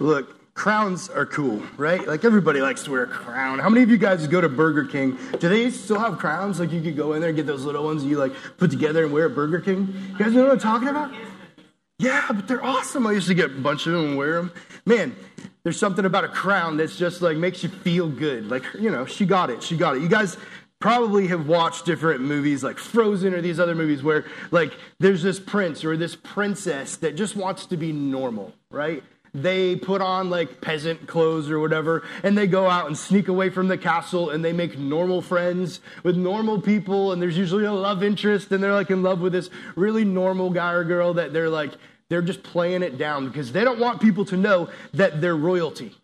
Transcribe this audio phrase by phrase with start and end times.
[0.00, 2.06] Look, crowns are cool, right?
[2.06, 3.58] Like everybody likes to wear a crown.
[3.58, 5.18] How many of you guys go to Burger King?
[5.38, 6.58] Do they still have crowns?
[6.58, 9.04] Like you could go in there and get those little ones you like put together
[9.04, 9.94] and wear at Burger King?
[10.12, 11.12] You guys know what I'm talking about?
[11.98, 13.06] Yeah, but they're awesome.
[13.06, 14.52] I used to get a bunch of them and wear them.
[14.86, 15.14] Man,
[15.64, 18.50] there's something about a crown that's just like makes you feel good.
[18.50, 19.62] Like, you know, she got it.
[19.62, 20.02] She got it.
[20.02, 20.38] You guys
[20.78, 25.38] probably have watched different movies like Frozen or these other movies where like there's this
[25.38, 29.02] prince or this princess that just wants to be normal, right?
[29.32, 33.50] They put on like peasant clothes or whatever, and they go out and sneak away
[33.50, 37.12] from the castle and they make normal friends with normal people.
[37.12, 40.50] And there's usually a love interest, and they're like in love with this really normal
[40.50, 41.70] guy or girl that they're like,
[42.08, 45.94] they're just playing it down because they don't want people to know that they're royalty,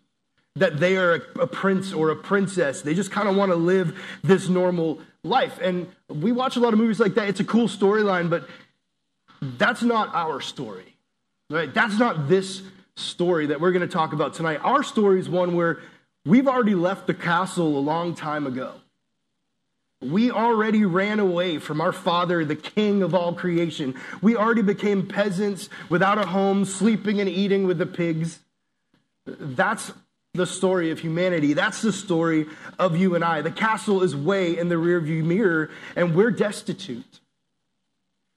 [0.55, 2.81] that they are a, a prince or a princess.
[2.81, 5.59] They just kind of want to live this normal life.
[5.61, 7.27] And we watch a lot of movies like that.
[7.27, 8.47] It's a cool storyline, but
[9.41, 10.95] that's not our story,
[11.49, 11.73] right?
[11.73, 12.61] That's not this
[12.97, 14.59] story that we're going to talk about tonight.
[14.63, 15.79] Our story is one where
[16.25, 18.73] we've already left the castle a long time ago.
[20.01, 23.95] We already ran away from our Father, the King of all creation.
[24.21, 28.39] We already became peasants without a home, sleeping and eating with the pigs.
[29.25, 29.91] That's
[30.33, 31.53] the story of humanity.
[31.53, 32.45] That's the story
[32.77, 33.41] of you and I.
[33.41, 37.19] The castle is way in the rearview mirror, and we're destitute.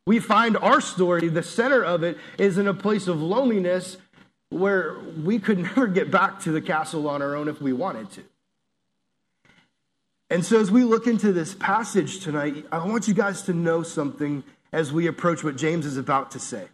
[0.07, 3.99] We find our story, the center of it, is in a place of loneliness
[4.51, 8.11] where we could never get back to the castle on our own if we wanted
[8.13, 8.23] to.
[10.29, 13.83] And so, as we look into this passage tonight, I want you guys to know
[13.83, 16.69] something as we approach what James is about to say.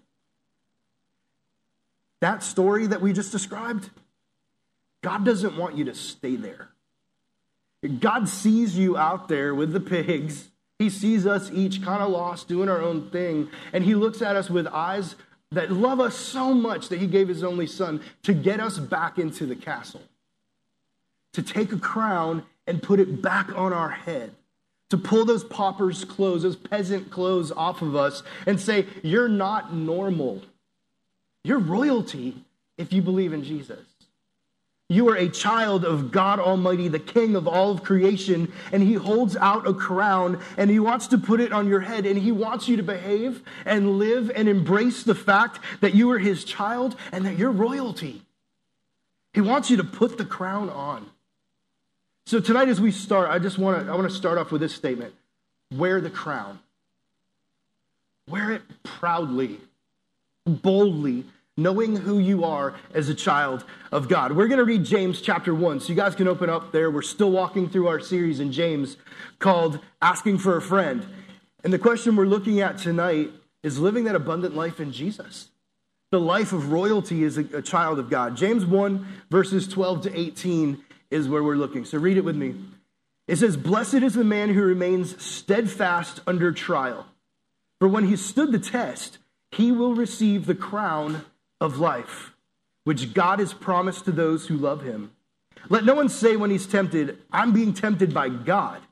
[2.20, 3.88] That story that we just described,
[5.02, 6.68] God doesn't want you to stay there.
[8.00, 10.48] God sees you out there with the pigs.
[10.78, 13.48] He sees us each kind of lost, doing our own thing.
[13.72, 15.14] And He looks at us with eyes
[15.52, 19.18] that love us so much that He gave His only Son to get us back
[19.18, 20.02] into the castle,
[21.32, 24.32] to take a crown and put it back on our head.
[24.90, 29.74] To pull those pauper's clothes, those peasant clothes off of us and say, You're not
[29.74, 30.42] normal.
[31.42, 32.36] You're royalty
[32.78, 33.84] if you believe in Jesus.
[34.96, 38.94] You are a child of God Almighty, the King of all of creation, and He
[38.94, 42.32] holds out a crown and He wants to put it on your head and He
[42.32, 46.96] wants you to behave and live and embrace the fact that you are His child
[47.12, 48.22] and that you're royalty.
[49.34, 51.10] He wants you to put the crown on.
[52.24, 54.62] So tonight, as we start, I just want to I want to start off with
[54.62, 55.12] this statement:
[55.70, 56.58] Wear the crown.
[58.30, 59.60] Wear it proudly,
[60.46, 64.32] boldly, knowing who you are as a child of God.
[64.32, 65.80] We're going to read James chapter 1.
[65.80, 66.90] So you guys can open up there.
[66.90, 68.98] We're still walking through our series in James
[69.38, 71.06] called Asking for a Friend.
[71.64, 73.30] And the question we're looking at tonight
[73.62, 75.48] is living that abundant life in Jesus.
[76.10, 78.36] The life of royalty as a, a child of God.
[78.36, 81.84] James 1, verses 12 to 18 is where we're looking.
[81.84, 82.54] So read it with me.
[83.26, 87.06] It says, Blessed is the man who remains steadfast under trial.
[87.80, 89.18] For when he stood the test,
[89.50, 91.24] he will receive the crown
[91.60, 92.32] of life,
[92.84, 95.12] which God has promised to those who love him.
[95.68, 98.82] Let no one say when he's tempted, I'm being tempted by God.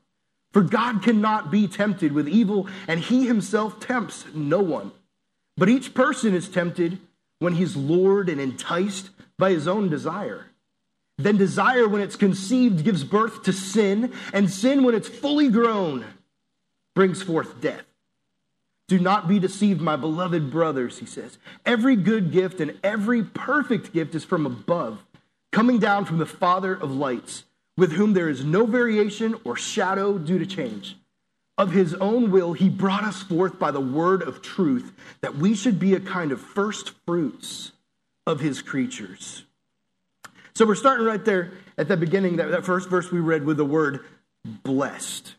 [0.51, 4.91] For God cannot be tempted with evil, and he himself tempts no one.
[5.57, 6.99] But each person is tempted
[7.39, 10.47] when he's lured and enticed by his own desire.
[11.17, 16.05] Then desire, when it's conceived, gives birth to sin, and sin, when it's fully grown,
[16.93, 17.83] brings forth death.
[18.87, 21.37] Do not be deceived, my beloved brothers, he says.
[21.65, 24.99] Every good gift and every perfect gift is from above,
[25.51, 27.45] coming down from the Father of lights,
[27.77, 30.97] with whom there is no variation or shadow due to change.
[31.57, 34.91] Of his own will, he brought us forth by the word of truth,
[35.21, 37.71] that we should be a kind of first fruits
[38.27, 39.43] of his creatures.
[40.53, 43.57] So we're starting right there at the beginning, that, that first verse we read with
[43.57, 44.05] the word
[44.43, 45.35] blessed.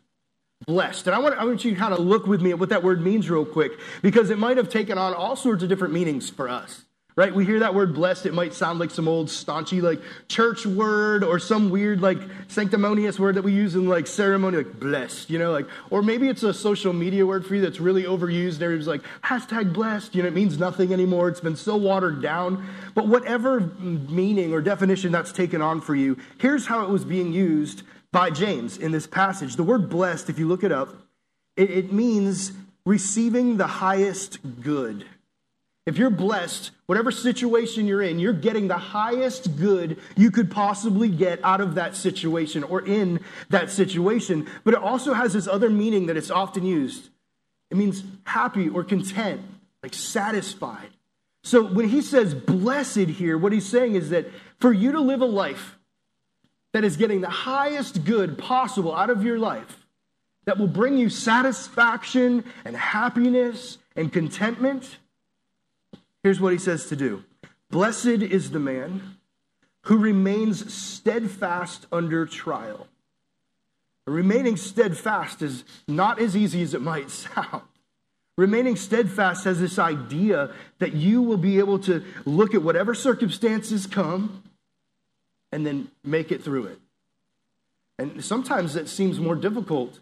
[0.67, 1.07] Blessed.
[1.07, 2.83] And I want, I want you to kind of look with me at what that
[2.83, 6.29] word means real quick, because it might have taken on all sorts of different meanings
[6.29, 6.86] for us
[7.17, 7.35] right?
[7.35, 11.25] We hear that word blessed, it might sound like some old staunchy like church word
[11.25, 12.19] or some weird like
[12.49, 16.29] sanctimonious word that we use in like ceremony, like blessed, you know, like, or maybe
[16.29, 18.55] it's a social media word for you that's really overused.
[18.55, 21.29] And everybody's like, hashtag blessed, you know, it means nothing anymore.
[21.29, 22.69] It's been so watered down.
[22.95, 27.33] But whatever meaning or definition that's taken on for you, here's how it was being
[27.33, 27.83] used
[28.13, 29.57] by James in this passage.
[29.57, 30.91] The word blessed, if you look it up,
[31.57, 32.53] it, it means
[32.85, 35.07] receiving the highest good
[35.87, 41.09] if you're blessed, whatever situation you're in, you're getting the highest good you could possibly
[41.09, 44.49] get out of that situation or in that situation.
[44.65, 47.09] But it also has this other meaning that it's often used.
[47.71, 49.43] It means happy or content,
[49.83, 50.91] like satisfied.
[51.45, 54.27] So when he says blessed here, what he's saying is that
[54.59, 55.79] for you to live a life
[56.73, 59.87] that is getting the highest good possible out of your life,
[60.47, 64.99] that will bring you satisfaction and happiness and contentment,
[66.23, 67.25] here's what he says to do
[67.71, 69.17] Blessed is the man
[69.83, 72.89] who remains steadfast under trial.
[74.07, 77.63] Remaining steadfast is not as easy as it might sound.
[78.37, 83.87] Remaining steadfast has this idea that you will be able to look at whatever circumstances
[83.87, 84.43] come
[85.51, 86.79] and then make it through it.
[87.99, 90.01] And sometimes it seems more difficult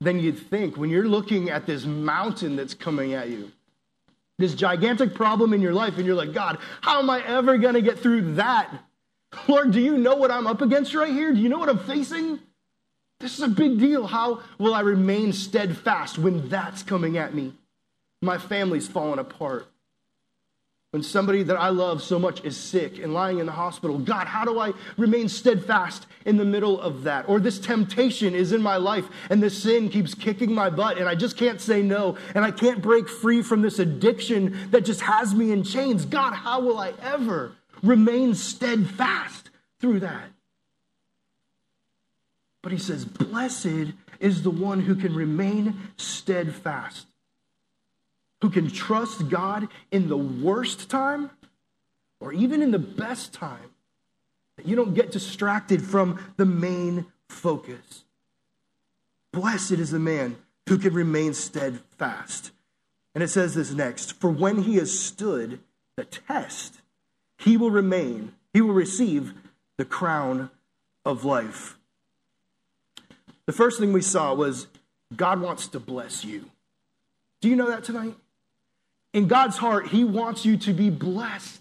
[0.00, 3.50] than you'd think when you're looking at this mountain that's coming at you.
[4.40, 7.74] This gigantic problem in your life, and you're like, God, how am I ever going
[7.74, 8.72] to get through that?
[9.46, 11.30] Lord, do you know what I'm up against right here?
[11.30, 12.40] Do you know what I'm facing?
[13.20, 14.06] This is a big deal.
[14.06, 17.52] How will I remain steadfast when that's coming at me?
[18.22, 19.66] My family's falling apart.
[20.92, 24.26] When somebody that I love so much is sick and lying in the hospital, God,
[24.26, 27.28] how do I remain steadfast in the middle of that?
[27.28, 31.08] Or this temptation is in my life and this sin keeps kicking my butt and
[31.08, 35.02] I just can't say no and I can't break free from this addiction that just
[35.02, 36.04] has me in chains.
[36.04, 37.52] God, how will I ever
[37.84, 39.50] remain steadfast
[39.80, 40.30] through that?
[42.62, 47.06] But he says, Blessed is the one who can remain steadfast,
[48.42, 51.30] who can trust God in the worst time
[52.20, 53.70] or even in the best time.
[54.56, 58.04] That you don't get distracted from the main focus.
[59.32, 60.36] Blessed is the man
[60.68, 62.50] who can remain steadfast.
[63.14, 65.60] And it says this next For when he has stood
[65.96, 66.80] the test,
[67.38, 69.34] he will remain, he will receive
[69.76, 70.50] the crown
[71.04, 71.78] of life.
[73.46, 74.66] The first thing we saw was
[75.16, 76.50] God wants to bless you.
[77.40, 78.14] Do you know that tonight?
[79.12, 81.60] In God's heart, He wants you to be blessed.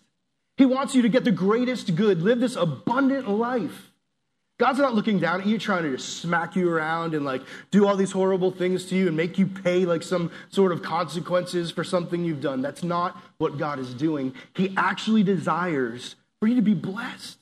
[0.58, 3.90] He wants you to get the greatest good, live this abundant life.
[4.60, 7.42] God's not looking down at you trying to just smack you around and like
[7.72, 10.84] do all these horrible things to you and make you pay like some sort of
[10.84, 12.62] consequences for something you've done.
[12.62, 14.36] That's not what God is doing.
[14.54, 17.38] He actually desires for you to be blessed,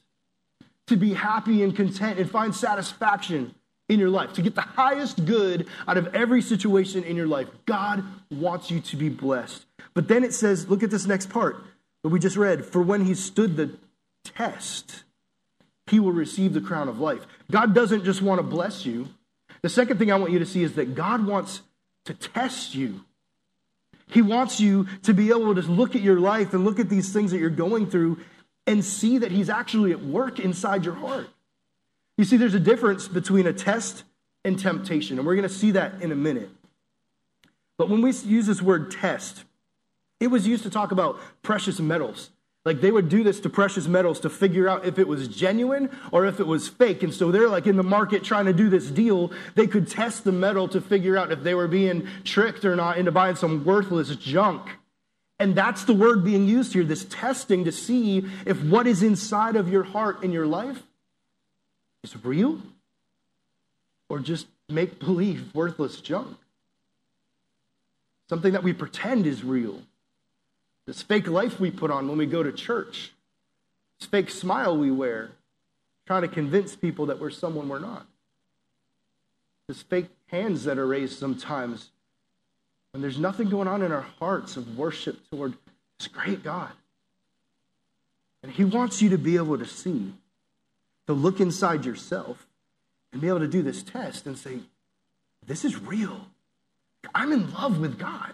[0.86, 3.56] to be happy and content and find satisfaction
[3.90, 7.48] in your life, to get the highest good out of every situation in your life.
[7.66, 9.66] God wants you to be blessed.
[9.94, 11.64] But then it says, look at this next part
[12.04, 12.66] that we just read.
[12.66, 13.78] For when he stood the
[14.24, 15.04] test,
[15.88, 17.26] he will receive the crown of life.
[17.50, 19.08] God doesn't just want to bless you.
[19.62, 21.62] The second thing I want you to see is that God wants
[22.06, 23.02] to test you.
[24.10, 27.12] He wants you to be able to look at your life and look at these
[27.12, 28.20] things that you're going through
[28.66, 31.28] and see that He's actually at work inside your heart.
[32.18, 34.04] You see, there's a difference between a test
[34.44, 36.50] and temptation, and we're going to see that in a minute.
[37.78, 39.44] But when we use this word test,
[40.20, 42.32] it was used to talk about precious metals.
[42.66, 45.90] Like they would do this to precious metals to figure out if it was genuine
[46.12, 47.02] or if it was fake.
[47.02, 49.32] And so they're like in the market trying to do this deal.
[49.56, 52.98] They could test the metal to figure out if they were being tricked or not
[52.98, 54.70] into buying some worthless junk.
[55.40, 59.56] And that's the word being used here this testing to see if what is inside
[59.56, 60.82] of your heart in your life
[62.08, 62.60] is real
[64.10, 66.38] or just make believe worthless junk.
[68.30, 69.82] Something that we pretend is real.
[70.86, 73.12] This fake life we put on when we go to church.
[74.00, 75.32] This fake smile we wear,
[76.06, 78.06] trying to convince people that we're someone we're not.
[79.68, 81.90] This fake hands that are raised sometimes
[82.92, 85.54] when there's nothing going on in our hearts of worship toward
[86.00, 86.72] this great God.
[88.44, 90.14] And He wants you to be able to see
[91.08, 92.46] to look inside yourself
[93.12, 94.60] and be able to do this test and say,
[95.46, 96.28] This is real.
[97.16, 98.34] I'm in love with God.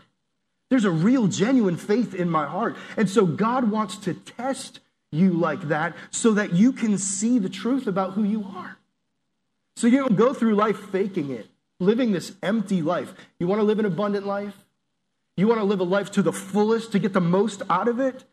[0.70, 2.76] There's a real, genuine faith in my heart.
[2.98, 4.80] And so God wants to test
[5.12, 8.78] you like that so that you can see the truth about who you are.
[9.76, 11.48] So you don't go through life faking it,
[11.80, 13.14] living this empty life.
[13.40, 14.58] You want to live an abundant life?
[15.38, 18.00] You want to live a life to the fullest to get the most out of
[18.00, 18.24] it?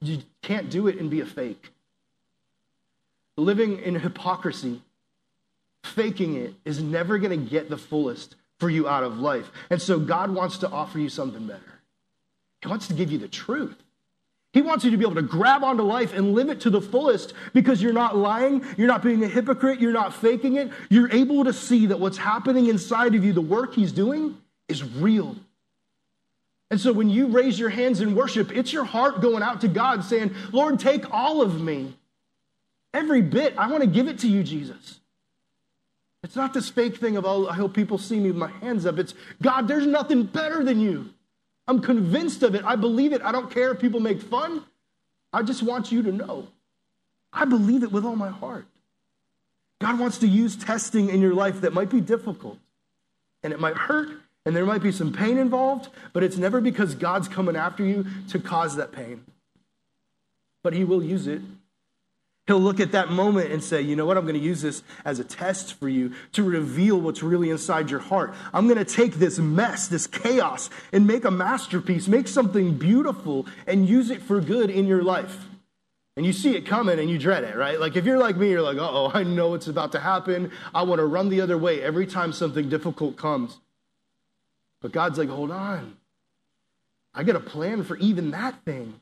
[0.00, 1.73] You can't do it and be a fake
[3.36, 4.80] living in hypocrisy,
[5.82, 9.50] faking it, is never going to get the fullest for you out of life.
[9.70, 11.80] And so God wants to offer you something better.
[12.62, 13.76] He wants to give you the truth.
[14.52, 16.80] He wants you to be able to grab onto life and live it to the
[16.80, 20.70] fullest because you're not lying, you're not being a hypocrite, you're not faking it.
[20.88, 24.38] You're able to see that what's happening inside of you, the work He's doing,
[24.68, 25.36] is real.
[26.70, 29.68] And so when you raise your hands in worship, it's your heart going out to
[29.68, 31.94] God saying, Lord, take all of me.
[32.94, 35.00] Every bit, I want to give it to you, Jesus.
[36.22, 38.86] It's not this fake thing of, oh, I hope people see me with my hands
[38.86, 38.98] up.
[38.98, 41.10] It's, God, there's nothing better than you.
[41.66, 42.64] I'm convinced of it.
[42.64, 43.20] I believe it.
[43.22, 44.64] I don't care if people make fun.
[45.32, 46.46] I just want you to know.
[47.32, 48.66] I believe it with all my heart.
[49.80, 52.58] God wants to use testing in your life that might be difficult
[53.42, 54.08] and it might hurt
[54.46, 58.06] and there might be some pain involved, but it's never because God's coming after you
[58.28, 59.24] to cause that pain.
[60.62, 61.42] But He will use it
[62.46, 64.82] He'll look at that moment and say, you know what, I'm going to use this
[65.04, 68.34] as a test for you to reveal what's really inside your heart.
[68.52, 73.46] I'm going to take this mess, this chaos, and make a masterpiece, make something beautiful,
[73.66, 75.46] and use it for good in your life.
[76.16, 77.80] And you see it coming and you dread it, right?
[77.80, 80.52] Like if you're like me, you're like, uh oh, I know what's about to happen.
[80.74, 83.58] I want to run the other way every time something difficult comes.
[84.80, 85.96] But God's like, hold on.
[87.14, 89.00] I got a plan for even that thing.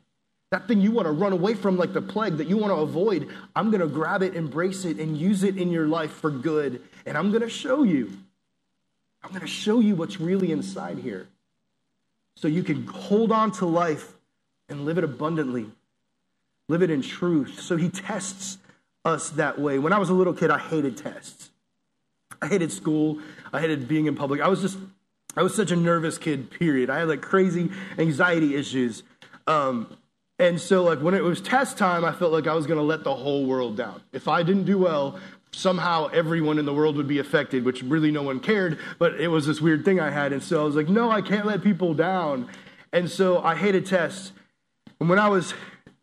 [0.52, 2.80] That thing you want to run away from, like the plague that you want to
[2.80, 6.30] avoid, I'm going to grab it, embrace it, and use it in your life for
[6.30, 6.82] good.
[7.06, 8.12] And I'm going to show you.
[9.22, 11.26] I'm going to show you what's really inside here.
[12.36, 14.12] So you can hold on to life
[14.68, 15.70] and live it abundantly,
[16.68, 17.58] live it in truth.
[17.62, 18.58] So he tests
[19.06, 19.78] us that way.
[19.78, 21.48] When I was a little kid, I hated tests.
[22.42, 23.20] I hated school.
[23.54, 24.42] I hated being in public.
[24.42, 24.76] I was just,
[25.34, 26.90] I was such a nervous kid, period.
[26.90, 29.02] I had like crazy anxiety issues.
[29.46, 29.96] Um,
[30.42, 32.84] and so, like, when it was test time, I felt like I was going to
[32.84, 34.02] let the whole world down.
[34.12, 35.20] If I didn't do well,
[35.52, 39.28] somehow everyone in the world would be affected, which really no one cared, but it
[39.28, 40.32] was this weird thing I had.
[40.32, 42.48] And so I was like, no, I can't let people down.
[42.92, 44.32] And so I hated tests.
[44.98, 45.54] And when I was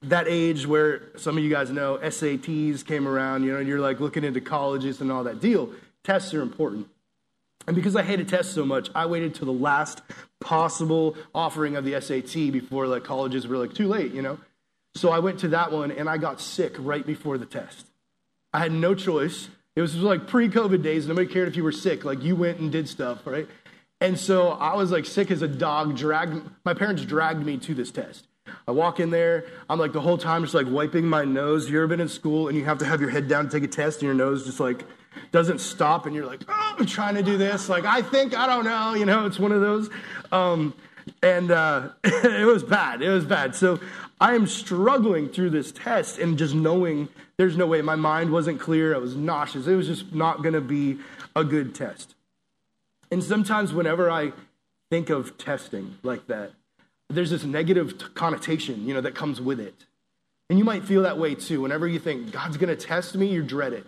[0.04, 3.82] that age where some of you guys know SATs came around, you know, and you're
[3.82, 5.70] like looking into colleges and all that deal,
[6.06, 6.88] tests are important.
[7.68, 10.02] And because I hated tests so much, I waited to the last
[10.40, 14.40] possible offering of the SAT before like colleges were like too late, you know.
[14.96, 17.88] So I went to that one and I got sick right before the test.
[18.54, 19.50] I had no choice.
[19.76, 21.08] It was like pre-COVID days.
[21.08, 22.04] Nobody cared if you were sick.
[22.04, 23.48] Like you went and did stuff, right?
[24.02, 25.96] And so I was like sick as a dog.
[25.96, 28.26] Dragged my parents dragged me to this test.
[28.68, 29.46] I walk in there.
[29.70, 31.70] I'm like the whole time just like wiping my nose.
[31.70, 33.64] You ever been in school and you have to have your head down to take
[33.64, 34.86] a test and your nose just like
[35.32, 37.70] doesn't stop and you're like, oh, I'm trying to do this.
[37.70, 39.90] Like, I think, I don't know, you know, it's one of those.
[40.32, 40.74] Um,
[41.22, 43.02] and uh, it was bad.
[43.02, 43.56] It was bad.
[43.56, 43.80] So
[44.20, 47.82] I am struggling through this test and just knowing there's no way.
[47.82, 48.94] My mind wasn't clear.
[48.94, 49.68] I was nauseous.
[49.68, 51.00] It was just not going to be
[51.36, 52.16] a good test.
[53.12, 54.34] And sometimes, whenever I
[54.92, 56.52] think of testing like that,
[57.10, 59.86] there's this negative connotation, you know, that comes with it.
[60.50, 61.62] And you might feel that way too.
[61.62, 63.86] Whenever you think God's going to test me, you dread it.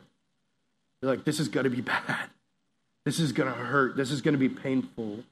[1.01, 2.29] You're like, this is going to be bad.
[3.05, 3.97] This is going to hurt.
[3.97, 5.23] This is going to be painful.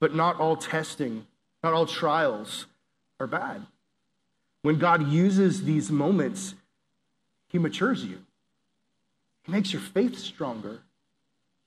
[0.00, 1.26] But not all testing,
[1.62, 2.66] not all trials
[3.18, 3.66] are bad.
[4.62, 6.54] When God uses these moments,
[7.48, 8.18] He matures you,
[9.44, 10.80] He makes your faith stronger.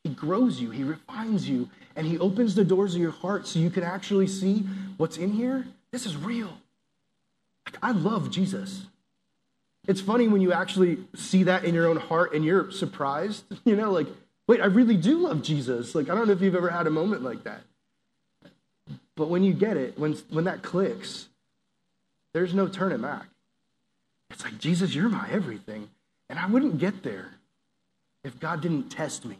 [0.03, 3.59] He grows you, He refines you, and He opens the doors of your heart so
[3.59, 4.65] you can actually see
[4.97, 5.65] what's in here.
[5.91, 6.57] This is real.
[7.65, 8.87] Like, I love Jesus.
[9.87, 13.75] It's funny when you actually see that in your own heart and you're surprised, you
[13.75, 14.07] know, like,
[14.47, 15.93] wait, I really do love Jesus.
[15.95, 17.61] Like, I don't know if you've ever had a moment like that.
[19.15, 21.27] But when you get it, when, when that clicks,
[22.33, 23.27] there's no turning back.
[24.31, 25.89] It's like, Jesus, you're my everything.
[26.29, 27.29] And I wouldn't get there
[28.23, 29.37] if God didn't test me,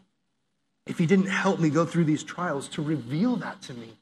[0.85, 3.93] if He didn't help me go through these trials to reveal that to me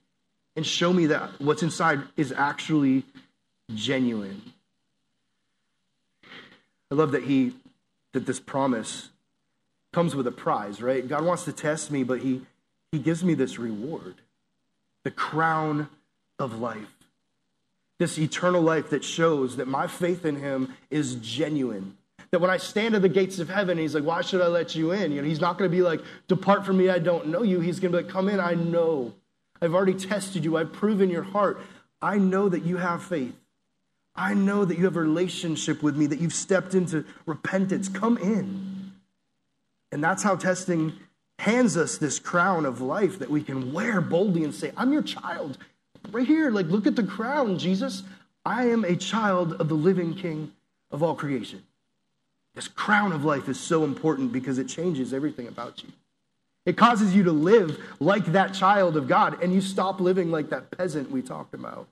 [0.56, 3.06] and show me that what's inside is actually
[3.74, 4.42] genuine.
[6.92, 7.54] I love that he
[8.12, 9.10] that this promise
[9.94, 11.08] comes with a prize, right?
[11.08, 12.42] God wants to test me, but he
[12.92, 14.16] he gives me this reward.
[15.04, 15.90] The crown
[16.38, 16.94] of life.
[17.98, 21.96] This eternal life that shows that my faith in him is genuine.
[22.32, 24.76] That when I stand at the gates of heaven, he's like, Why should I let
[24.76, 25.12] you in?
[25.12, 27.62] You know, he's not going to be like, Depart from me, I don't know you.
[27.62, 29.14] He's going to be like, Come in, I know.
[29.62, 31.62] I've already tested you, I've proven your heart.
[32.02, 33.36] I know that you have faith.
[34.16, 37.88] I know that you have a relationship with me, that you've stepped into repentance.
[37.88, 38.92] Come in.
[39.92, 40.94] And that's how testing
[41.40, 45.02] hands us this crown of life that we can wear boldly and say, I'm your
[45.02, 45.58] child.
[46.12, 48.04] Right here, like, look at the crown, Jesus.
[48.46, 50.52] I am a child of the living King
[50.92, 51.64] of all creation.
[52.54, 55.90] This crown of life is so important because it changes everything about you.
[56.66, 60.50] It causes you to live like that child of God, and you stop living like
[60.50, 61.88] that peasant we talked about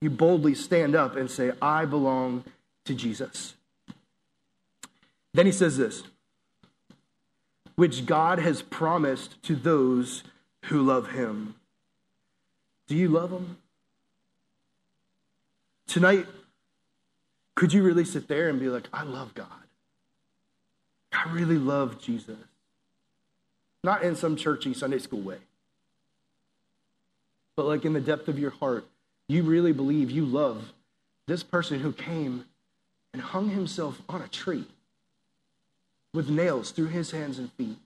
[0.00, 2.44] you boldly stand up and say, I belong
[2.84, 3.54] to Jesus.
[5.34, 6.02] Then he says this,
[7.74, 10.24] which God has promised to those
[10.66, 11.54] who love him.
[12.86, 13.58] Do you love him?
[15.86, 16.26] Tonight,
[17.54, 19.46] could you really sit there and be like, I love God?
[21.12, 22.36] I really love Jesus.
[23.84, 25.38] Not in some churchy Sunday school way,
[27.56, 28.86] but like in the depth of your heart,
[29.28, 30.72] you really believe you love
[31.26, 32.46] this person who came
[33.12, 34.64] and hung himself on a tree
[36.14, 37.76] with nails through his hands and feet,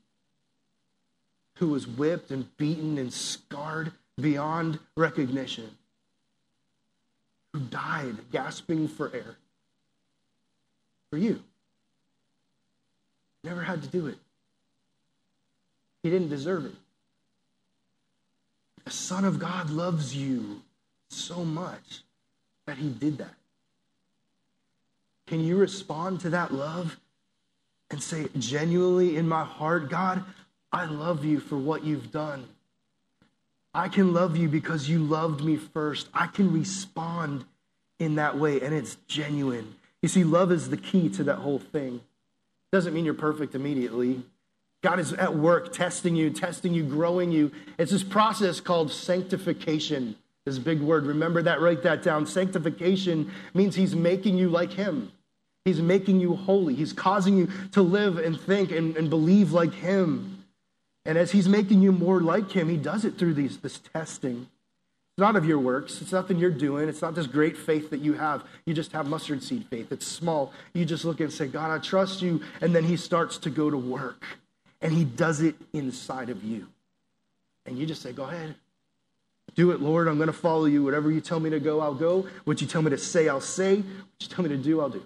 [1.56, 5.76] who was whipped and beaten and scarred beyond recognition,
[7.52, 9.36] who died gasping for air
[11.10, 11.42] for you.
[13.42, 14.18] Never had to do it.
[16.04, 16.74] He didn't deserve it.
[18.84, 20.62] The Son of God loves you
[21.12, 22.02] so much
[22.66, 23.34] that he did that.
[25.26, 26.98] Can you respond to that love
[27.90, 30.24] and say, genuinely in my heart, God,
[30.72, 32.44] I love you for what you've done?
[33.74, 36.08] I can love you because you loved me first.
[36.12, 37.44] I can respond
[37.98, 39.74] in that way, and it's genuine.
[40.02, 42.00] You see, love is the key to that whole thing.
[42.72, 44.22] Doesn't mean you're perfect immediately.
[44.82, 47.52] God is at work testing you, testing you, growing you.
[47.78, 50.16] It's this process called sanctification.
[50.44, 51.06] This big word.
[51.06, 52.26] Remember that, write that down.
[52.26, 55.12] Sanctification means He's making you like Him.
[55.64, 56.74] He's making you holy.
[56.74, 60.44] He's causing you to live and think and, and believe like Him.
[61.04, 64.48] And as He's making you more like Him, He does it through these, this testing.
[65.12, 66.00] It's not of your works.
[66.00, 66.88] It's nothing you're doing.
[66.88, 68.44] It's not this great faith that you have.
[68.64, 69.92] You just have mustard seed faith.
[69.92, 70.54] It's small.
[70.72, 72.40] You just look and say, God, I trust you.
[72.62, 74.24] And then he starts to go to work.
[74.80, 76.66] And he does it inside of you.
[77.66, 78.54] And you just say, Go ahead.
[79.54, 80.08] Do it, Lord.
[80.08, 80.82] I'm going to follow you.
[80.82, 82.26] Whatever you tell me to go, I'll go.
[82.44, 83.76] What you tell me to say, I'll say.
[83.76, 83.86] What
[84.20, 85.02] you tell me to do, I'll do.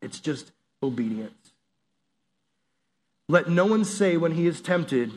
[0.00, 0.50] It's just
[0.82, 1.32] obedience.
[3.28, 5.12] Let no one say when he is tempted,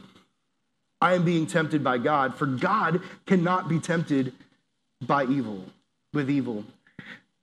[1.01, 4.33] I am being tempted by God, for God cannot be tempted
[5.05, 5.65] by evil,
[6.13, 6.63] with evil.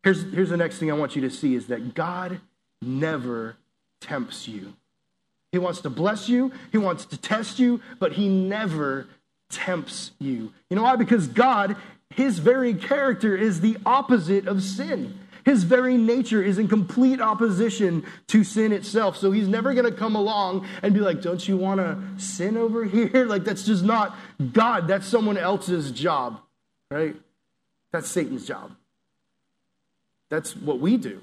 [0.02, 2.40] Here's, here's the next thing I want you to see is that God
[2.80, 3.56] never
[4.00, 4.72] tempts you.
[5.52, 9.06] He wants to bless you, He wants to test you, but He never
[9.52, 10.52] tempts you.
[10.68, 10.96] You know why?
[10.96, 11.76] Because God,
[12.10, 15.18] His very character is the opposite of sin.
[15.44, 19.16] His very nature is in complete opposition to sin itself.
[19.16, 22.56] So he's never going to come along and be like, Don't you want to sin
[22.56, 23.24] over here?
[23.26, 24.16] Like, that's just not
[24.52, 24.88] God.
[24.88, 26.40] That's someone else's job,
[26.90, 27.16] right?
[27.92, 28.72] That's Satan's job.
[30.30, 31.20] That's what we do.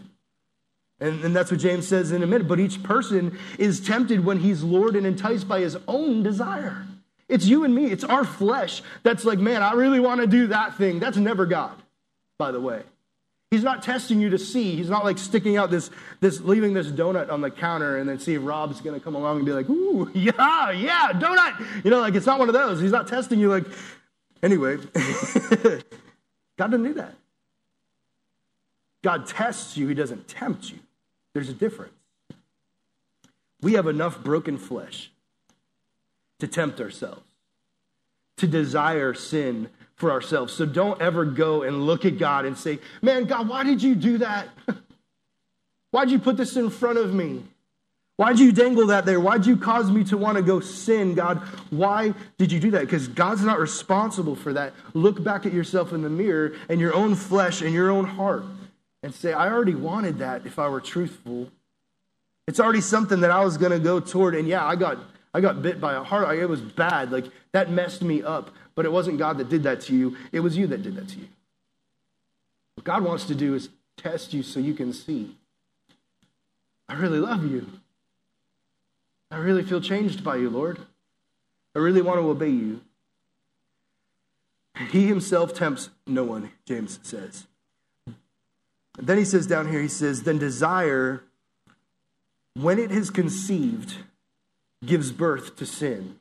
[1.00, 2.48] And, and that's what James says in a minute.
[2.48, 6.86] But each person is tempted when he's lured and enticed by his own desire.
[7.30, 10.48] It's you and me, it's our flesh that's like, man, I really want to do
[10.48, 11.00] that thing.
[11.00, 11.82] That's never God,
[12.40, 12.82] by the way.
[13.52, 14.76] He's not testing you to see.
[14.76, 15.90] He's not like sticking out this,
[16.20, 19.16] this leaving this donut on the counter and then see if Rob's going to come
[19.16, 21.84] along and be like, ooh, yeah, yeah, donut.
[21.86, 22.82] You know, like it's not one of those.
[22.82, 23.66] He's not testing you like,
[24.42, 24.78] anyway.
[26.58, 27.16] God doesn't do that.
[29.04, 30.80] God tests you, He doesn't tempt you.
[31.34, 31.94] There's a difference.
[33.62, 35.12] We have enough broken flesh
[36.40, 37.22] to tempt ourselves,
[38.38, 40.54] to desire sin for ourselves.
[40.54, 43.96] So don't ever go and look at God and say, Man, God, why did you
[43.96, 44.48] do that?
[45.92, 47.44] Why'd you put this in front of me?
[48.20, 49.20] Why'd you dangle that there?
[49.20, 51.38] Why'd you cause me to want to go sin, God?
[51.70, 52.82] Why did you do that?
[52.82, 54.74] Because God's not responsible for that.
[54.94, 58.44] Look back at yourself in the mirror and your own flesh and your own heart
[59.04, 61.50] and say, I already wanted that if I were truthful.
[62.46, 64.36] It's already something that I was going to go toward.
[64.36, 64.98] And yeah, I got,
[65.34, 66.38] I got bit by a heart.
[66.38, 67.12] It was bad.
[67.12, 68.52] Like that messed me up.
[68.76, 71.10] But it wasn't God that did that to you, it was you that did that
[71.10, 71.28] to you.
[72.76, 75.36] What God wants to do is test you so you can see.
[76.88, 77.68] I really love you.
[79.30, 80.80] I really feel changed by you, Lord.
[81.76, 82.82] I really want to obey you.
[84.92, 87.46] He himself tempts no one, James says.
[88.98, 91.24] Then he says down here, he says, then desire,
[92.54, 93.98] when it is conceived,
[94.86, 96.20] gives birth to sin.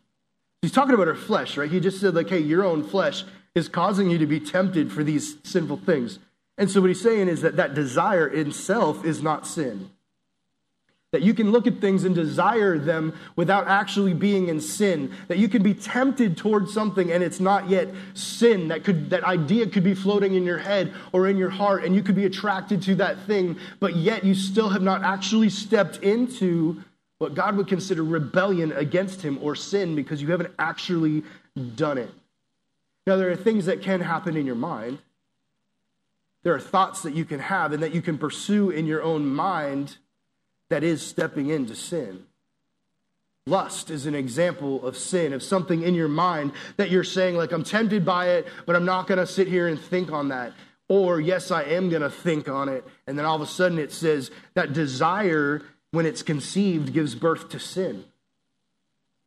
[0.63, 1.71] He's talking about our flesh, right?
[1.71, 5.05] He just said, like, hey, your own flesh is causing you to be tempted for
[5.05, 6.19] these sinful things.
[6.57, 9.91] And so what he's saying is that that desire itself is not sin.
[11.13, 15.15] That you can look at things and desire them without actually being in sin.
[15.29, 18.69] That you can be tempted towards something and it's not yet sin.
[18.69, 21.95] That could that idea could be floating in your head or in your heart, and
[21.95, 25.97] you could be attracted to that thing, but yet you still have not actually stepped
[25.99, 26.85] into
[27.19, 31.25] what God would consider rebellion against him or sin because you haven't actually
[31.75, 32.11] done it.
[33.07, 34.99] Now, there are things that can happen in your mind.
[36.45, 39.27] There are thoughts that you can have and that you can pursue in your own
[39.27, 39.97] mind
[40.71, 42.25] that is stepping into sin.
[43.47, 47.51] Lust is an example of sin, of something in your mind that you're saying, like,
[47.51, 50.53] I'm tempted by it, but I'm not going to sit here and think on that.
[50.89, 52.87] Or, yes, I am going to think on it.
[53.07, 57.49] And then all of a sudden it says that desire when it's conceived, gives birth
[57.51, 58.05] to sin.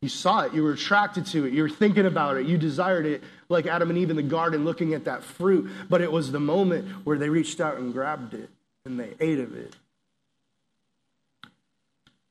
[0.01, 3.05] You saw it, you were attracted to it, you were thinking about it, you desired
[3.05, 5.69] it, like Adam and Eve in the garden looking at that fruit.
[5.89, 8.49] But it was the moment where they reached out and grabbed it
[8.83, 9.75] and they ate of it.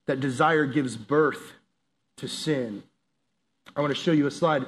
[0.07, 1.53] That desire gives birth
[2.17, 2.83] to sin.
[3.77, 4.67] I want to show you a slide.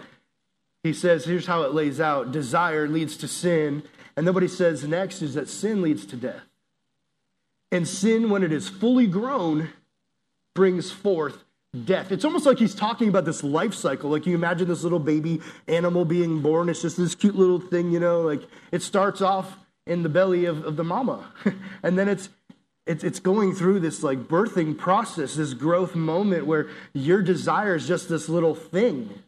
[0.84, 3.82] He says, here's how it lays out desire leads to sin.
[4.16, 6.42] And then what he says next is that sin leads to death.
[7.72, 9.70] And sin, when it is fully grown,
[10.54, 11.42] brings forth
[11.84, 12.12] death.
[12.12, 14.10] It's almost like he's talking about this life cycle.
[14.10, 16.68] Like you imagine this little baby animal being born.
[16.68, 19.56] It's just this cute little thing, you know, like it starts off
[19.86, 21.32] in the belly of, of the mama.
[21.82, 22.28] and then it's
[22.84, 27.86] it's, it's going through this like birthing process, this growth moment where your desire is
[27.86, 29.22] just this little thing.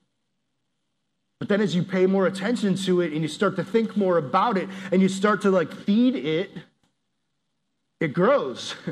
[1.38, 4.18] But then as you pay more attention to it and you start to think more
[4.18, 6.50] about it and you start to like feed it,
[8.00, 8.74] it grows.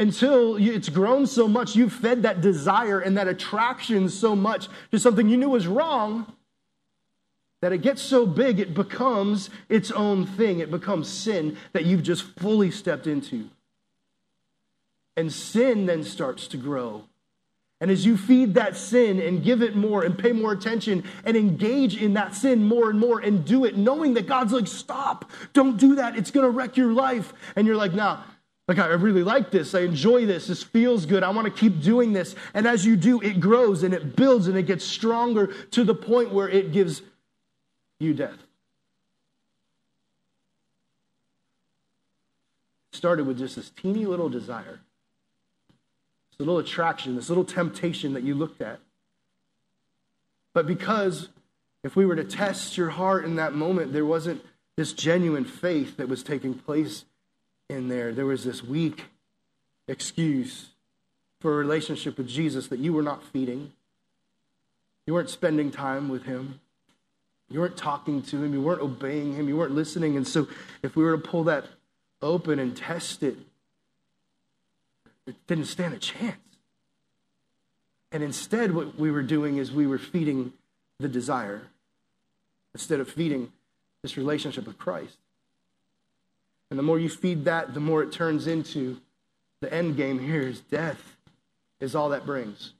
[0.00, 4.98] until it's grown so much, you've fed that desire and that attraction so much to
[4.98, 6.32] something you knew was wrong
[7.60, 10.60] that it gets so big it becomes its own thing.
[10.60, 13.50] It becomes sin that you've just fully stepped into.
[15.16, 17.04] And sin then starts to grow.
[17.80, 21.36] And as you feed that sin and give it more and pay more attention and
[21.36, 25.30] engage in that sin more and more and do it, knowing that God's like, stop,
[25.54, 26.16] don't do that.
[26.16, 27.32] It's going to wreck your life.
[27.56, 28.22] And you're like, nah,
[28.68, 29.74] like, I really like this.
[29.74, 30.46] I enjoy this.
[30.46, 31.24] This feels good.
[31.24, 32.36] I want to keep doing this.
[32.54, 35.94] And as you do, it grows and it builds and it gets stronger to the
[35.94, 37.02] point where it gives
[37.98, 38.36] you death.
[42.92, 44.80] Started with just this teeny little desire,
[46.40, 48.80] little attraction, this little temptation that you looked at.
[50.52, 51.28] But because
[51.82, 54.44] if we were to test your heart in that moment, there wasn't
[54.76, 57.04] this genuine faith that was taking place
[57.68, 59.04] in there, there was this weak
[59.86, 60.70] excuse
[61.40, 63.72] for a relationship with Jesus that you were not feeding.
[65.06, 66.60] You weren't spending time with him.
[67.48, 68.52] You weren't talking to him.
[68.52, 69.48] You weren't obeying him.
[69.48, 70.16] You weren't listening.
[70.16, 70.46] And so,
[70.82, 71.64] if we were to pull that
[72.22, 73.36] open and test it,
[75.26, 76.36] it didn't stand a chance.
[78.12, 80.52] And instead, what we were doing is we were feeding
[80.98, 81.62] the desire
[82.74, 83.52] instead of feeding
[84.02, 85.16] this relationship with Christ.
[86.70, 89.00] And the more you feed that, the more it turns into
[89.60, 91.16] the end game here is death,
[91.80, 92.72] is all that brings.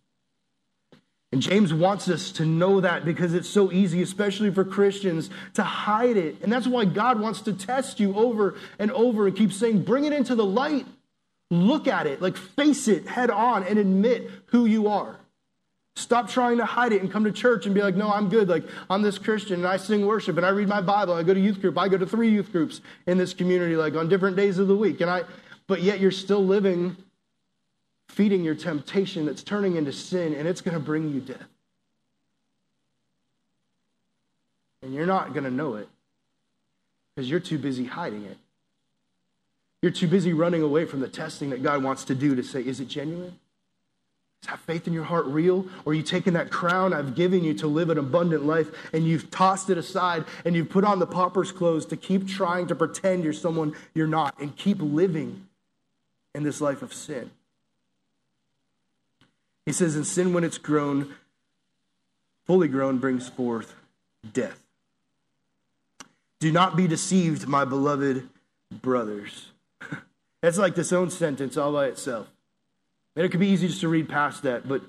[1.33, 5.63] And James wants us to know that because it's so easy, especially for Christians, to
[5.63, 6.37] hide it.
[6.43, 10.05] And that's why God wants to test you over and over and keep saying, bring
[10.05, 10.87] it into the light.
[11.51, 15.17] Look at it, like face it head on and admit who you are.
[15.97, 18.49] Stop trying to hide it and come to church and be like, no, I'm good.
[18.49, 21.15] Like, I'm this Christian and I sing worship and I read my Bible.
[21.15, 21.77] I go to youth group.
[21.77, 24.77] I go to three youth groups in this community, like on different days of the
[24.77, 25.01] week.
[25.01, 25.25] And I,
[25.67, 26.97] but yet you're still living,
[28.09, 31.49] feeding your temptation that's turning into sin and it's going to bring you death.
[34.83, 35.89] And you're not going to know it
[37.15, 38.39] because you're too busy hiding it.
[39.83, 42.61] You're too busy running away from the testing that God wants to do to say,
[42.61, 43.39] is it genuine?
[44.43, 45.67] Is that faith in your heart real?
[45.85, 49.07] Or are you taking that crown I've given you to live an abundant life and
[49.07, 52.75] you've tossed it aside and you've put on the pauper's clothes to keep trying to
[52.75, 55.47] pretend you're someone you're not and keep living
[56.35, 57.31] in this life of sin?
[59.67, 61.15] He says, And sin, when it's grown,
[62.47, 63.75] fully grown, brings forth
[64.33, 64.61] death.
[66.39, 68.27] Do not be deceived, my beloved
[68.81, 69.50] brothers.
[70.41, 72.29] That's like this own sentence all by itself.
[73.17, 74.83] And it could be easy just to read past that, but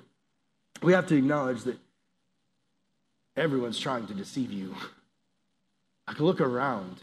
[0.81, 1.77] we have to acknowledge that
[3.35, 4.75] everyone's trying to deceive you.
[6.07, 6.97] I Like, look around.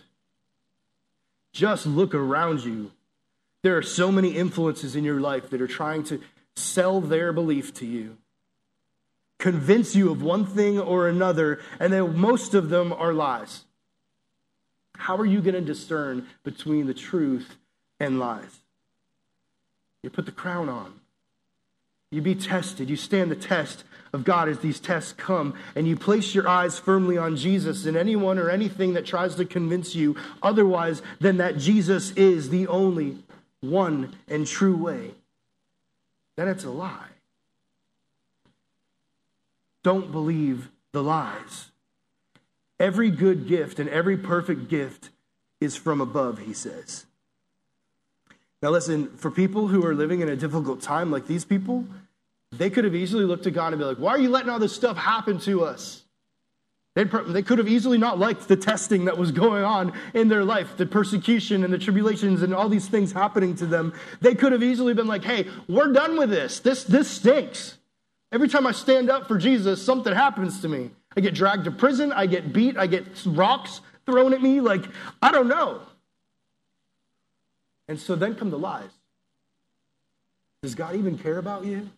[1.53, 2.93] Just look around you.
[3.63, 6.21] There are so many influences in your life that are trying to
[6.57, 8.17] sell their belief to you,
[9.39, 13.65] convince you of one thing or another, and then most of them are lies.
[14.97, 17.57] How are you going to discern between the truth
[18.01, 18.61] and lies?
[20.03, 21.01] You put the crown on.
[22.11, 22.89] You be tested.
[22.89, 26.79] You stand the test of God as these tests come, and you place your eyes
[26.79, 31.59] firmly on Jesus and anyone or anything that tries to convince you otherwise than that
[31.59, 33.19] Jesus is the only
[33.61, 35.13] one and true way.
[36.37, 37.09] Then it's a lie.
[39.83, 41.67] Don't believe the lies.
[42.81, 45.11] Every good gift and every perfect gift
[45.61, 47.05] is from above, he says.
[48.63, 51.85] Now, listen, for people who are living in a difficult time like these people,
[52.51, 54.59] they could have easily looked to God and be like, Why are you letting all
[54.59, 56.03] this stuff happen to us?
[56.97, 60.43] They'd, they could have easily not liked the testing that was going on in their
[60.43, 63.93] life, the persecution and the tribulations and all these things happening to them.
[64.21, 66.59] They could have easily been like, Hey, we're done with this.
[66.59, 67.77] This, this stinks.
[68.33, 70.91] Every time I stand up for Jesus, something happens to me.
[71.17, 74.61] I get dragged to prison, I get beat, I get rocks thrown at me.
[74.61, 74.85] Like,
[75.23, 75.83] I don't know.
[77.89, 78.91] And so then come the lies.
[80.63, 81.89] Does God even care about you?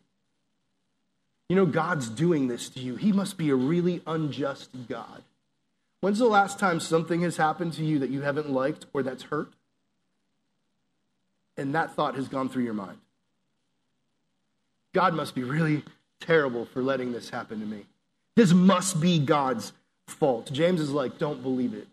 [1.49, 2.95] You know, God's doing this to you.
[2.95, 5.23] He must be a really unjust God.
[6.01, 9.25] When's the last time something has happened to you that you haven't liked or that's
[9.25, 9.53] hurt?
[11.57, 12.99] And that thought has gone through your mind.
[14.93, 15.83] God must be really
[16.21, 17.85] terrible for letting this happen to me.
[18.37, 19.73] This must be God's
[20.07, 20.51] fault.
[20.53, 21.89] James is like, don't believe it.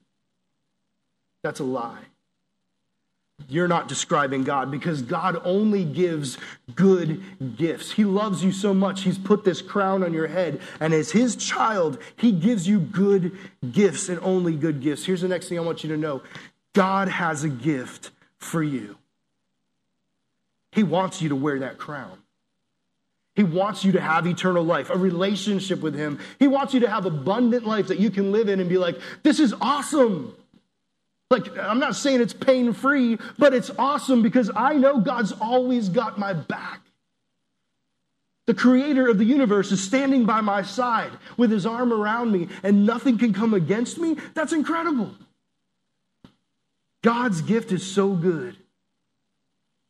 [1.43, 2.03] That's a lie.
[3.47, 6.37] You're not describing God because God only gives
[6.75, 7.21] good
[7.55, 7.91] gifts.
[7.91, 10.59] He loves you so much, He's put this crown on your head.
[10.79, 13.37] And as His child, He gives you good
[13.71, 15.05] gifts and only good gifts.
[15.05, 16.23] Here's the next thing I want you to know
[16.73, 18.97] God has a gift for you.
[20.71, 22.17] He wants you to wear that crown.
[23.35, 26.19] He wants you to have eternal life, a relationship with Him.
[26.39, 28.99] He wants you to have abundant life that you can live in and be like,
[29.21, 30.35] this is awesome.
[31.29, 35.89] Like, I'm not saying it's pain free, but it's awesome because I know God's always
[35.89, 36.81] got my back.
[38.45, 42.47] The creator of the universe is standing by my side with his arm around me,
[42.63, 44.15] and nothing can come against me.
[44.33, 45.13] That's incredible.
[47.03, 48.55] God's gift is so good.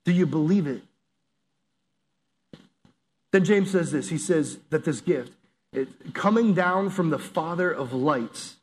[0.06, 0.82] Do you believe it?
[3.32, 5.34] Then James says this he says that this gift,
[5.72, 8.57] it, coming down from the Father of lights,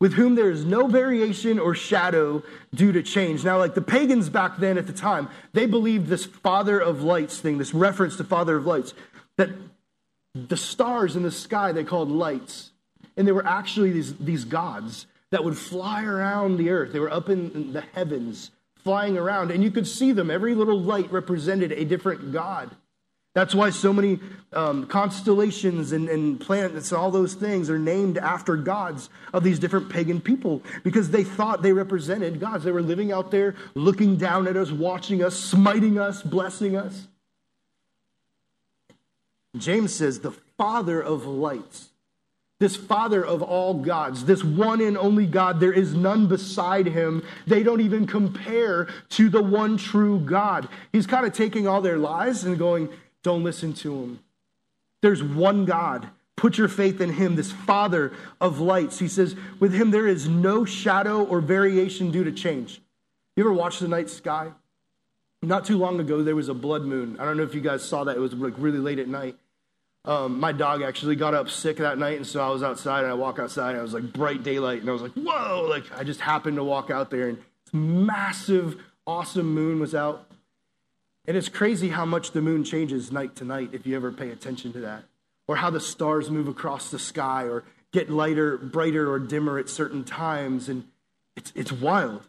[0.00, 2.42] with whom there is no variation or shadow
[2.74, 3.44] due to change.
[3.44, 7.40] Now, like the pagans back then at the time, they believed this Father of lights
[7.40, 8.94] thing, this reference to Father of lights,
[9.36, 9.50] that
[10.34, 12.70] the stars in the sky they called lights.
[13.16, 16.92] And they were actually these, these gods that would fly around the earth.
[16.92, 20.30] They were up in the heavens, flying around, and you could see them.
[20.30, 22.70] Every little light represented a different god.
[23.38, 24.18] That's why so many
[24.52, 29.60] um, constellations and, and planets and all those things are named after gods of these
[29.60, 32.64] different pagan people because they thought they represented gods.
[32.64, 37.06] They were living out there looking down at us, watching us, smiting us, blessing us.
[39.56, 41.90] James says, the Father of lights,
[42.58, 47.22] this Father of all gods, this one and only God, there is none beside him.
[47.46, 50.68] They don't even compare to the one true God.
[50.90, 52.88] He's kind of taking all their lies and going,
[53.28, 54.20] don't listen to him.
[55.02, 56.08] There's one God.
[56.34, 59.00] Put your faith in him, this Father of lights.
[59.00, 62.80] He says, with him there is no shadow or variation due to change.
[63.36, 64.52] You ever watch the night sky?
[65.42, 67.18] Not too long ago, there was a blood moon.
[67.20, 68.16] I don't know if you guys saw that.
[68.16, 69.36] It was like really late at night.
[70.06, 73.10] Um, my dog actually got up sick that night, and so I was outside, and
[73.10, 75.66] I walk outside, and I was like bright daylight, and I was like, whoa!
[75.68, 80.27] Like I just happened to walk out there, and this massive, awesome moon was out.
[81.28, 84.30] And it's crazy how much the moon changes night to night if you ever pay
[84.30, 85.04] attention to that.
[85.46, 89.68] Or how the stars move across the sky or get lighter, brighter, or dimmer at
[89.68, 90.70] certain times.
[90.70, 90.84] And
[91.36, 92.26] it's, it's wild.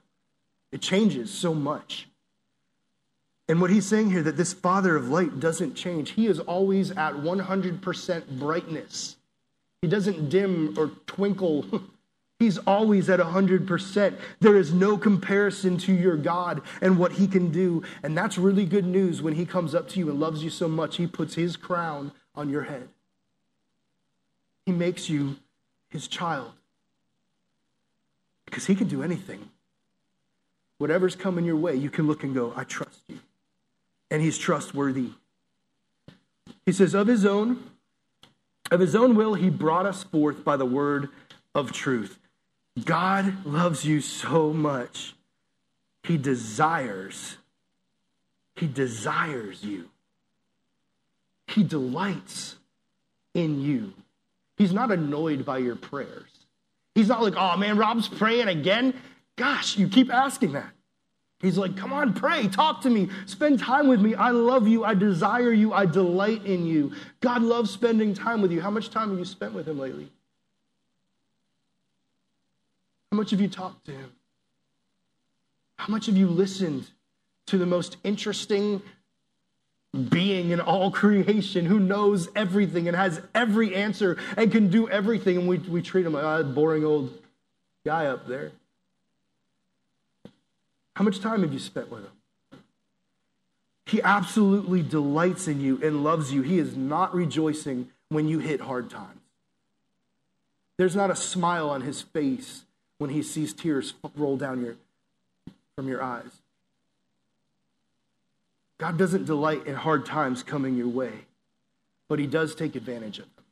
[0.73, 2.09] It changes so much.
[3.47, 6.11] And what he's saying here that this Father of light doesn't change.
[6.11, 9.15] He is always at 100% brightness.
[9.81, 11.65] He doesn't dim or twinkle
[12.39, 14.17] He's always at 100%.
[14.39, 17.83] There is no comparison to your God and what He can do.
[18.01, 20.69] And that's really good news when He comes up to you and loves you so
[20.69, 22.87] much, He puts His crown on your head.
[24.65, 25.35] He makes you
[25.89, 26.53] His child
[28.45, 29.49] because He can do anything.
[30.77, 33.19] Whatever's coming your way, you can look and go, I trust you.
[34.09, 35.09] And He's trustworthy.
[36.65, 37.69] He says, Of His own,
[38.71, 41.09] of His own will, He brought us forth by the word
[41.53, 42.17] of truth.
[42.83, 45.13] God loves you so much.
[46.03, 47.37] He desires,
[48.55, 49.89] He desires you.
[51.47, 52.55] He delights
[53.33, 53.93] in you.
[54.57, 56.29] He's not annoyed by your prayers.
[56.95, 58.93] He's not like, oh man, Rob's praying again.
[59.35, 60.71] Gosh, you keep asking that.
[61.39, 64.13] He's like, come on, pray, talk to me, spend time with me.
[64.13, 66.91] I love you, I desire you, I delight in you.
[67.21, 68.59] God loves spending time with you.
[68.59, 70.11] How much time have you spent with him lately?
[73.11, 74.11] How much have you talked to him?
[75.77, 76.87] How much have you listened
[77.47, 78.81] to the most interesting
[80.09, 85.37] being in all creation who knows everything and has every answer and can do everything?
[85.37, 87.17] And we, we treat him like oh, boring old
[87.85, 88.51] guy up there.
[90.95, 92.11] How much time have you spent with him?
[93.85, 96.43] He absolutely delights in you and loves you.
[96.43, 99.21] He is not rejoicing when you hit hard times.
[100.77, 102.65] There's not a smile on his face
[102.99, 104.75] when he sees tears roll down your,
[105.75, 106.41] from your eyes.
[108.77, 111.25] God doesn't delight in hard times coming your way.
[112.09, 113.45] but he does take advantage of them.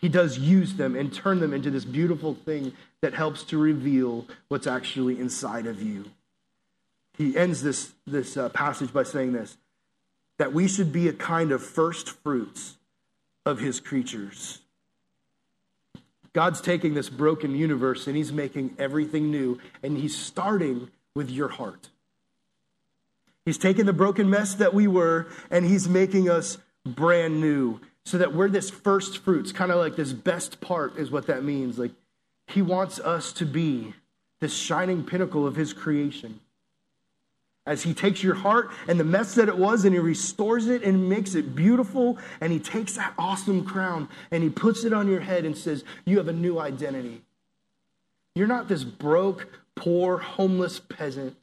[0.00, 4.26] He does use them and turn them into this beautiful thing that helps to reveal
[4.48, 6.06] what's actually inside of you.
[7.16, 9.56] He ends this, this uh, passage by saying this
[10.38, 12.76] that we should be a kind of first fruits
[13.44, 14.60] of his creatures.
[16.32, 21.48] God's taking this broken universe and he's making everything new, and he's starting with your
[21.48, 21.88] heart.
[23.44, 28.18] He's taking the broken mess that we were and he's making us brand new so
[28.18, 31.78] that we're this first fruits, kind of like this best part is what that means.
[31.78, 31.92] Like
[32.46, 33.94] he wants us to be
[34.40, 36.40] this shining pinnacle of his creation.
[37.68, 40.82] As he takes your heart and the mess that it was and he restores it
[40.82, 45.06] and makes it beautiful, and he takes that awesome crown and he puts it on
[45.06, 47.20] your head and says, You have a new identity.
[48.34, 51.36] You're not this broke, poor, homeless peasant.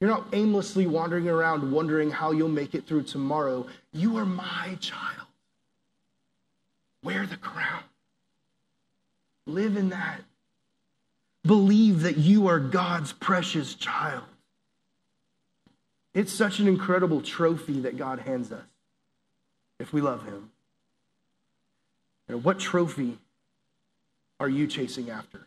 [0.00, 3.64] You're not aimlessly wandering around wondering how you'll make it through tomorrow.
[3.92, 5.28] You are my child.
[7.04, 7.84] Wear the crown.
[9.46, 10.20] Live in that.
[11.46, 14.24] Believe that you are God's precious child.
[16.14, 18.64] It's such an incredible trophy that God hands us
[19.78, 20.50] if we love Him.
[22.28, 23.18] What trophy
[24.40, 25.46] are you chasing after?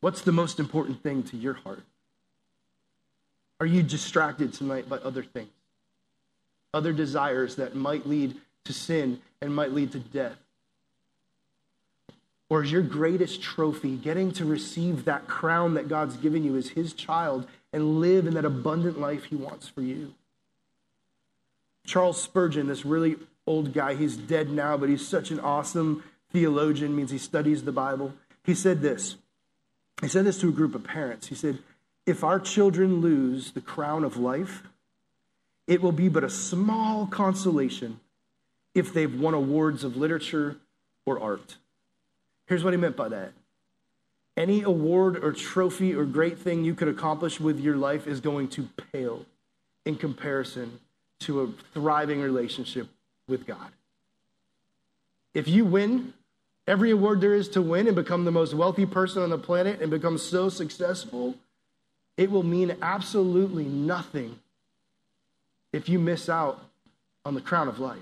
[0.00, 1.84] What's the most important thing to your heart?
[3.60, 5.52] Are you distracted tonight by other things?
[6.74, 8.34] Other desires that might lead
[8.64, 10.41] to sin and might lead to death?
[12.52, 16.68] Or is your greatest trophy getting to receive that crown that God's given you as
[16.68, 20.12] His child and live in that abundant life He wants for you?
[21.86, 26.94] Charles Spurgeon, this really old guy, he's dead now, but he's such an awesome theologian,
[26.94, 28.12] means he studies the Bible.
[28.44, 29.16] He said this.
[30.02, 31.28] He said this to a group of parents.
[31.28, 31.58] He said,
[32.04, 34.62] if our children lose the crown of life,
[35.66, 38.00] it will be but a small consolation
[38.74, 40.58] if they've won awards of literature
[41.06, 41.56] or art.
[42.46, 43.32] Here's what he meant by that
[44.36, 48.48] any award or trophy or great thing you could accomplish with your life is going
[48.48, 49.26] to pale
[49.84, 50.80] in comparison
[51.20, 52.88] to a thriving relationship
[53.28, 53.70] with God.
[55.34, 56.14] If you win
[56.66, 59.80] every award there is to win and become the most wealthy person on the planet
[59.80, 61.34] and become so successful,
[62.16, 64.38] it will mean absolutely nothing
[65.72, 66.62] if you miss out
[67.24, 67.98] on the crown of life.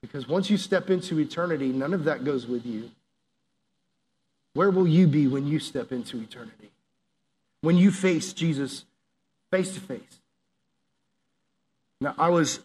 [0.00, 2.90] Because once you step into eternity, none of that goes with you.
[4.54, 6.70] Where will you be when you step into eternity?
[7.60, 8.84] When you face Jesus
[9.50, 10.20] face to face?
[12.00, 12.60] Now, I was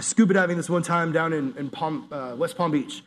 [0.00, 3.04] scuba diving this one time down in, in Palm, uh, West Palm Beach,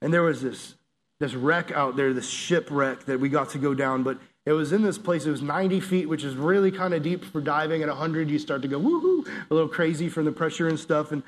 [0.00, 0.74] and there was this,
[1.18, 4.72] this wreck out there, this shipwreck that we got to go down, but it was
[4.72, 5.26] in this place.
[5.26, 7.82] It was 90 feet, which is really kind of deep for diving.
[7.82, 11.12] At 100, you start to go woohoo, a little crazy from the pressure and stuff.
[11.12, 11.22] And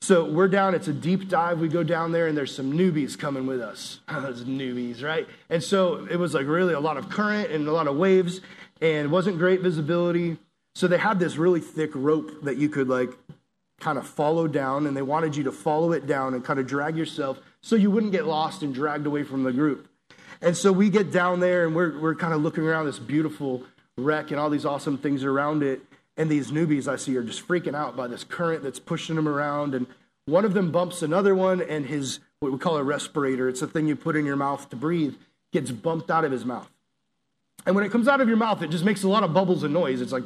[0.00, 0.74] so we're down.
[0.74, 1.60] It's a deep dive.
[1.60, 4.00] We go down there, and there's some newbies coming with us.
[4.08, 5.26] Those newbies, right?
[5.48, 8.40] And so it was like really a lot of current and a lot of waves,
[8.80, 10.38] and it wasn't great visibility.
[10.74, 13.10] So they had this really thick rope that you could like
[13.80, 16.66] kind of follow down, and they wanted you to follow it down and kind of
[16.66, 19.88] drag yourself so you wouldn't get lost and dragged away from the group.
[20.42, 23.62] And so we get down there and we're, we're kind of looking around this beautiful
[23.98, 25.82] wreck and all these awesome things around it.
[26.20, 29.26] And these newbies I see are just freaking out by this current that's pushing them
[29.26, 29.74] around.
[29.74, 29.86] And
[30.26, 33.66] one of them bumps another one, and his, what we call a respirator, it's a
[33.66, 35.14] thing you put in your mouth to breathe,
[35.50, 36.68] gets bumped out of his mouth.
[37.64, 39.62] And when it comes out of your mouth, it just makes a lot of bubbles
[39.62, 40.02] and noise.
[40.02, 40.24] It's like,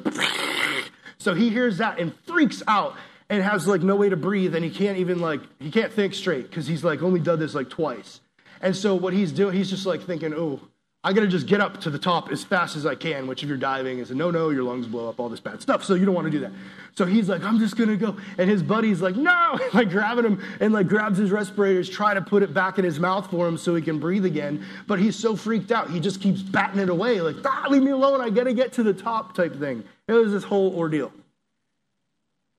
[1.18, 2.96] so he hears that and freaks out
[3.30, 6.14] and has like no way to breathe, and he can't even like, he can't think
[6.14, 8.20] straight because he's like only done this like twice.
[8.60, 10.60] And so what he's doing, he's just like thinking, oh,
[11.06, 13.42] I got to just get up to the top as fast as I can, which
[13.42, 15.84] if you're diving is a no no, your lungs blow up, all this bad stuff.
[15.84, 16.52] So you don't want to do that.
[16.94, 18.16] So he's like, I'm just going to go.
[18.38, 22.22] And his buddy's like, no, like grabbing him and like grabs his respirators, trying to
[22.22, 24.64] put it back in his mouth for him so he can breathe again.
[24.86, 27.90] But he's so freaked out, he just keeps batting it away, like, ah, leave me
[27.90, 28.22] alone.
[28.22, 29.84] I got to get to the top type thing.
[30.08, 31.12] It was this whole ordeal.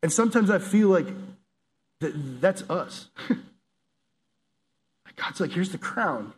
[0.04, 1.08] And sometimes I feel like
[2.02, 3.08] that, that's us.
[5.16, 6.34] God's like, here's the crown.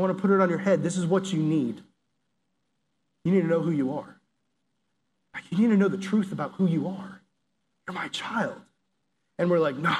[0.00, 0.82] I want to put it on your head.
[0.82, 1.82] This is what you need.
[3.22, 4.16] You need to know who you are.
[5.50, 7.20] You need to know the truth about who you are.
[7.86, 8.58] You're my child.
[9.38, 9.94] And we're like, no,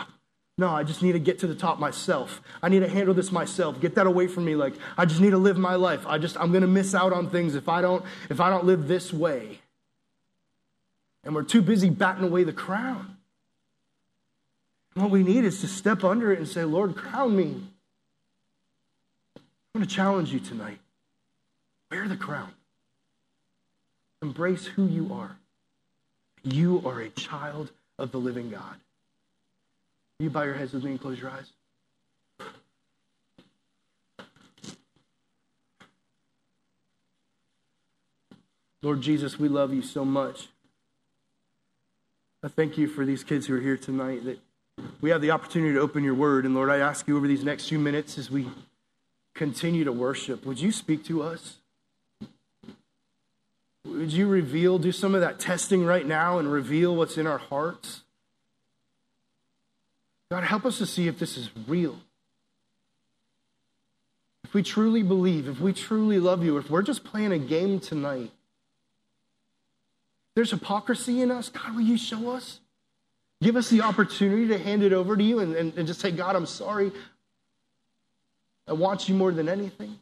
[0.57, 2.41] no, I just need to get to the top myself.
[2.63, 3.79] I need to handle this myself.
[3.79, 4.55] Get that away from me.
[4.55, 6.07] Like, I just need to live my life.
[6.07, 8.65] I just, I'm going to miss out on things if I don't, if I don't
[8.65, 9.59] live this way.
[11.25, 13.19] And we're too busy batting away the crown.
[14.95, 17.70] What we need is to step under it and say, Lord, crown me.
[19.75, 20.79] I'm going to challenge you tonight.
[21.91, 22.53] Wear the crown.
[24.21, 25.37] Embrace who you are.
[26.43, 28.77] You are a child of the living God.
[30.19, 31.51] You bow your heads with me and close your eyes.
[38.83, 40.49] Lord Jesus, we love you so much.
[42.43, 44.39] I thank you for these kids who are here tonight that
[45.03, 46.47] we have the opportunity to open your word.
[46.47, 48.49] And Lord, I ask you over these next few minutes as we
[49.41, 51.57] continue to worship, would you speak to us?
[53.87, 57.39] Would you reveal, do some of that testing right now and reveal what's in our
[57.39, 58.03] hearts?
[60.31, 61.99] God, help us to see if this is real.
[64.45, 67.81] If we truly believe, if we truly love you, if we're just playing a game
[67.81, 68.33] tonight,
[70.35, 71.49] there's hypocrisy in us.
[71.49, 72.61] God, will you show us?
[73.41, 76.11] Give us the opportunity to hand it over to you and, and, and just say,
[76.11, 76.93] God, I'm sorry.
[78.71, 79.99] I want you more than anything.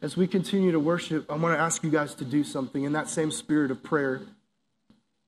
[0.00, 2.94] As we continue to worship, I want to ask you guys to do something in
[2.94, 4.22] that same spirit of prayer.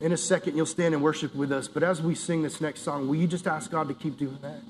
[0.01, 1.69] In a second, you'll stand and worship with us.
[1.69, 4.39] But as we sing this next song, will you just ask God to keep doing
[4.41, 4.63] that?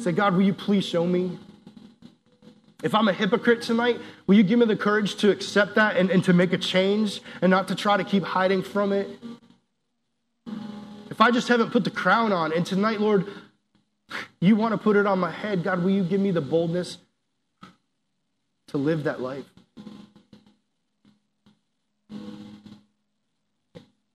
[0.00, 1.38] Say, God, will you please show me
[2.82, 6.10] if I'm a hypocrite tonight, will you give me the courage to accept that and,
[6.10, 9.08] and to make a change and not to try to keep hiding from it?
[11.22, 13.28] I just haven't put the crown on, and tonight, Lord,
[14.40, 16.98] you want to put it on my head, God, will you give me the boldness
[18.66, 19.44] to live that life?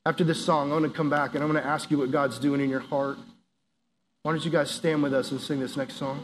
[0.05, 2.11] After this song, I'm going to come back and I'm going to ask you what
[2.11, 3.17] God's doing in your heart.
[4.23, 6.21] Why don't you guys stand with us and sing this next song?